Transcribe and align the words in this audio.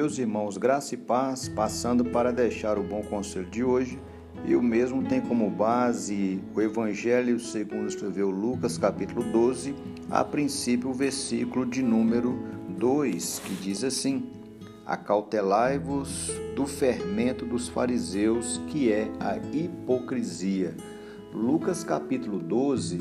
Meus 0.00 0.18
irmãos, 0.18 0.56
graça 0.56 0.94
e 0.94 0.96
paz, 0.96 1.46
passando 1.46 2.06
para 2.06 2.32
deixar 2.32 2.78
o 2.78 2.82
bom 2.82 3.02
conselho 3.02 3.44
de 3.50 3.62
hoje, 3.62 4.00
e 4.46 4.56
o 4.56 4.62
mesmo 4.62 5.04
tem 5.04 5.20
como 5.20 5.50
base 5.50 6.42
o 6.54 6.60
Evangelho 6.62 7.38
segundo 7.38 7.86
escreveu 7.86 8.30
Lucas, 8.30 8.78
capítulo 8.78 9.22
12, 9.22 9.74
a 10.10 10.24
princípio 10.24 10.88
o 10.88 10.94
versículo 10.94 11.66
de 11.66 11.82
número 11.82 12.34
2, 12.78 13.40
que 13.40 13.54
diz 13.56 13.84
assim: 13.84 14.30
Acautelai-vos 14.86 16.32
do 16.56 16.66
fermento 16.66 17.44
dos 17.44 17.68
fariseus, 17.68 18.58
que 18.68 18.90
é 18.90 19.06
a 19.20 19.36
hipocrisia. 19.36 20.74
Lucas 21.30 21.84
capítulo 21.84 22.38
12, 22.38 22.98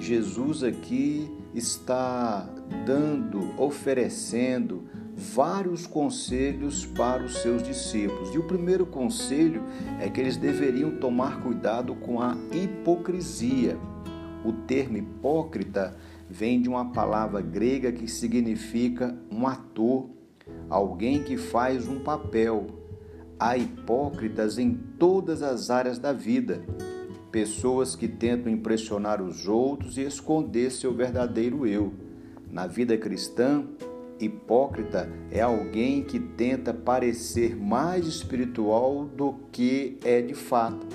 Jesus 0.00 0.64
aqui 0.64 1.30
está 1.54 2.48
dando, 2.86 3.52
oferecendo 3.60 4.88
vários 5.20 5.86
conselhos 5.86 6.86
para 6.86 7.22
os 7.22 7.36
seus 7.36 7.62
discípulos. 7.62 8.34
E 8.34 8.38
o 8.38 8.44
primeiro 8.44 8.86
conselho 8.86 9.62
é 10.00 10.08
que 10.08 10.18
eles 10.20 10.38
deveriam 10.38 10.92
tomar 10.92 11.42
cuidado 11.42 11.94
com 11.94 12.20
a 12.20 12.36
hipocrisia. 12.50 13.78
O 14.42 14.52
termo 14.52 14.96
hipócrita 14.96 15.94
vem 16.28 16.62
de 16.62 16.68
uma 16.68 16.90
palavra 16.92 17.42
grega 17.42 17.92
que 17.92 18.08
significa 18.08 19.14
um 19.30 19.46
ator, 19.46 20.08
alguém 20.70 21.22
que 21.22 21.36
faz 21.36 21.86
um 21.86 22.00
papel. 22.00 22.66
Há 23.38 23.58
hipócritas 23.58 24.58
em 24.58 24.72
todas 24.98 25.42
as 25.42 25.68
áreas 25.68 25.98
da 25.98 26.14
vida. 26.14 26.62
Pessoas 27.30 27.94
que 27.94 28.08
tentam 28.08 28.50
impressionar 28.50 29.22
os 29.22 29.46
outros 29.46 29.98
e 29.98 30.02
esconder 30.02 30.70
seu 30.70 30.94
verdadeiro 30.94 31.66
eu. 31.66 31.92
Na 32.50 32.66
vida 32.66 32.96
cristã, 32.98 33.64
Hipócrita 34.20 35.10
é 35.30 35.40
alguém 35.40 36.02
que 36.02 36.20
tenta 36.20 36.74
parecer 36.74 37.56
mais 37.56 38.06
espiritual 38.06 39.06
do 39.06 39.34
que 39.50 39.98
é 40.04 40.20
de 40.20 40.34
fato. 40.34 40.86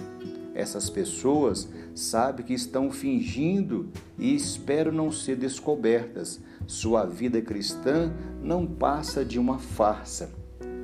Essas 0.53 0.89
pessoas 0.89 1.67
sabem 1.93 2.45
que 2.45 2.53
estão 2.53 2.91
fingindo 2.91 3.89
e 4.17 4.33
esperam 4.33 4.91
não 4.91 5.11
ser 5.11 5.35
descobertas. 5.35 6.39
Sua 6.67 7.05
vida 7.05 7.41
cristã 7.41 8.13
não 8.41 8.65
passa 8.65 9.25
de 9.25 9.37
uma 9.37 9.59
farsa. 9.59 10.29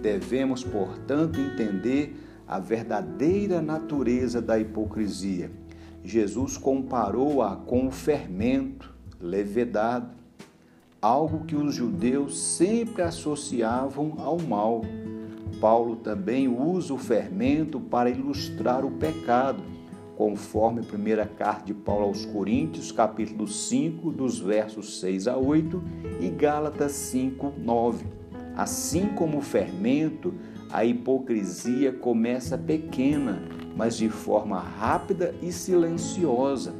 Devemos, 0.01 0.63
portanto, 0.63 1.39
entender 1.39 2.15
a 2.47 2.59
verdadeira 2.59 3.61
natureza 3.61 4.41
da 4.41 4.59
hipocrisia. 4.59 5.51
Jesus 6.03 6.57
comparou-a 6.57 7.55
com 7.55 7.87
o 7.87 7.91
fermento, 7.91 8.93
levedado, 9.21 10.20
algo 11.01 11.45
que 11.45 11.55
os 11.55 11.73
judeus 11.73 12.37
sempre 12.37 13.01
associavam 13.01 14.13
ao 14.19 14.39
mal. 14.39 14.81
Paulo 15.59 15.95
também 15.95 16.47
usa 16.47 16.93
o 16.93 16.97
fermento 16.97 17.79
para 17.79 18.09
ilustrar 18.09 18.85
o 18.85 18.91
pecado, 18.91 19.63
conforme 20.15 20.81
a 20.81 20.83
primeira 20.83 21.25
carta 21.25 21.65
de 21.65 21.73
Paulo 21.73 22.05
aos 22.05 22.25
Coríntios, 22.25 22.91
capítulo 22.91 23.47
5, 23.47 24.11
dos 24.11 24.39
versos 24.39 24.99
6 24.99 25.27
a 25.27 25.37
8 25.37 25.83
e 26.19 26.29
Gálatas 26.29 26.91
5, 26.91 27.53
9. 27.57 28.05
Assim 28.55 29.07
como 29.07 29.39
o 29.39 29.41
fermento, 29.41 30.35
a 30.71 30.85
hipocrisia 30.85 31.91
começa 31.91 32.57
pequena, 32.57 33.41
mas 33.75 33.97
de 33.97 34.07
forma 34.07 34.59
rápida 34.59 35.33
e 35.41 35.51
silenciosa. 35.51 36.75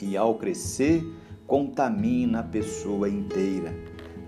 E 0.00 0.16
ao 0.16 0.36
crescer, 0.36 1.04
contamina 1.50 2.38
a 2.38 2.42
pessoa 2.44 3.08
inteira. 3.08 3.74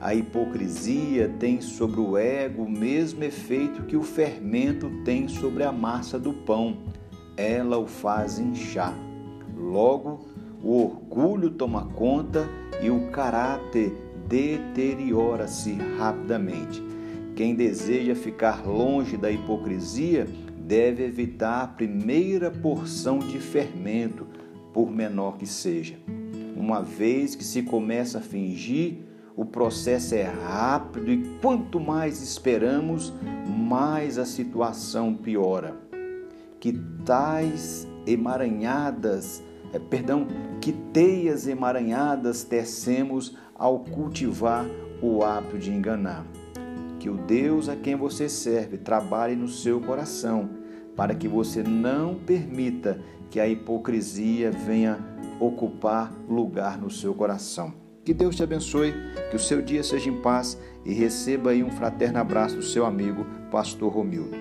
A 0.00 0.12
hipocrisia 0.12 1.28
tem 1.38 1.60
sobre 1.60 2.00
o 2.00 2.18
ego 2.18 2.64
o 2.64 2.68
mesmo 2.68 3.22
efeito 3.22 3.84
que 3.84 3.96
o 3.96 4.02
fermento 4.02 4.90
tem 5.04 5.28
sobre 5.28 5.62
a 5.62 5.70
massa 5.70 6.18
do 6.18 6.32
pão. 6.32 6.78
Ela 7.36 7.78
o 7.78 7.86
faz 7.86 8.40
inchar. 8.40 8.92
Logo, 9.56 10.26
o 10.64 10.82
orgulho 10.82 11.50
toma 11.50 11.86
conta 11.92 12.44
e 12.82 12.90
o 12.90 13.08
caráter 13.12 13.92
deteriora-se 14.26 15.74
rapidamente. 15.96 16.82
Quem 17.36 17.54
deseja 17.54 18.16
ficar 18.16 18.66
longe 18.66 19.16
da 19.16 19.30
hipocrisia 19.30 20.26
deve 20.58 21.04
evitar 21.04 21.62
a 21.62 21.68
primeira 21.68 22.50
porção 22.50 23.20
de 23.20 23.38
fermento, 23.38 24.26
por 24.72 24.90
menor 24.90 25.36
que 25.36 25.46
seja. 25.46 25.94
Uma 26.56 26.82
vez 26.82 27.34
que 27.34 27.44
se 27.44 27.62
começa 27.62 28.18
a 28.18 28.22
fingir, 28.22 28.98
o 29.34 29.44
processo 29.44 30.14
é 30.14 30.24
rápido 30.24 31.10
e 31.10 31.38
quanto 31.40 31.80
mais 31.80 32.22
esperamos, 32.22 33.12
mais 33.48 34.18
a 34.18 34.26
situação 34.26 35.14
piora. 35.14 35.74
Que 36.60 36.72
tais 37.04 37.88
emaranhadas, 38.06 39.42
é, 39.72 39.78
perdão, 39.78 40.26
que 40.60 40.72
teias 40.72 41.46
emaranhadas 41.46 42.44
tecemos 42.44 43.36
ao 43.54 43.80
cultivar 43.80 44.66
o 45.00 45.24
hábito 45.24 45.58
de 45.58 45.70
enganar. 45.70 46.26
Que 46.98 47.08
o 47.08 47.16
Deus 47.16 47.68
a 47.68 47.74
quem 47.74 47.96
você 47.96 48.28
serve 48.28 48.76
trabalhe 48.76 49.34
no 49.34 49.48
seu 49.48 49.80
coração, 49.80 50.50
para 50.96 51.14
que 51.14 51.28
você 51.28 51.62
não 51.62 52.14
permita 52.14 53.00
que 53.30 53.40
a 53.40 53.48
hipocrisia 53.48 54.50
venha 54.50 54.98
ocupar 55.40 56.12
lugar 56.28 56.78
no 56.78 56.90
seu 56.90 57.14
coração. 57.14 57.74
Que 58.04 58.12
Deus 58.12 58.36
te 58.36 58.42
abençoe, 58.42 58.92
que 59.30 59.36
o 59.36 59.40
seu 59.40 59.62
dia 59.62 59.82
seja 59.82 60.10
em 60.10 60.20
paz 60.20 60.58
e 60.84 60.92
receba 60.92 61.50
aí 61.50 61.62
um 61.62 61.70
fraterno 61.70 62.18
abraço 62.18 62.56
do 62.56 62.62
seu 62.62 62.84
amigo, 62.84 63.24
Pastor 63.50 63.92
Romildo. 63.92 64.36